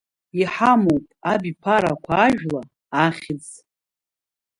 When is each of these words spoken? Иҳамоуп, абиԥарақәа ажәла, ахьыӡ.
Иҳамоуп, 0.39 1.05
абиԥарақәа 1.31 2.13
ажәла, 2.25 2.61
ахьыӡ. 3.05 3.45